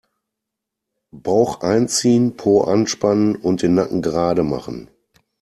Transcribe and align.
Bauch 1.11 1.61
einziehen, 1.61 2.35
Po 2.35 2.61
anspannen 2.63 3.35
und 3.35 3.61
den 3.61 3.75
Nacken 3.75 4.01
gerade 4.01 4.41
machen. 4.41 4.89